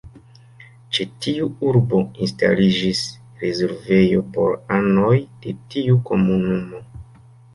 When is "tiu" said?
1.25-1.49, 5.75-6.01